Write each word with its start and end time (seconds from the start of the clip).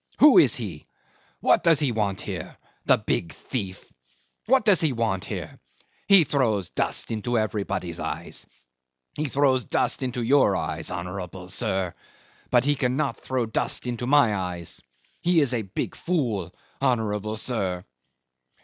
Who 0.17 0.39
is 0.39 0.55
he? 0.55 0.87
What 1.41 1.61
does 1.63 1.77
he 1.79 1.91
want 1.91 2.21
here 2.21 2.57
the 2.87 2.97
big 2.97 3.33
thief? 3.33 3.85
What 4.47 4.65
does 4.65 4.81
he 4.81 4.93
want 4.93 5.25
here? 5.25 5.59
He 6.07 6.23
throws 6.23 6.69
dust 6.69 7.11
into 7.11 7.37
everybody's 7.37 7.99
eyes; 7.99 8.47
he 9.13 9.25
throws 9.25 9.63
dust 9.65 10.01
into 10.01 10.23
your 10.23 10.55
eyes, 10.55 10.89
honourable 10.89 11.49
sir; 11.49 11.93
but 12.49 12.65
he 12.65 12.73
can't 12.73 13.15
throw 13.15 13.45
dust 13.45 13.85
into 13.85 14.07
my 14.07 14.33
eyes. 14.35 14.81
He 15.21 15.39
is 15.39 15.53
a 15.53 15.61
big 15.61 15.93
fool, 15.95 16.51
honourable 16.81 17.37
sir." 17.37 17.85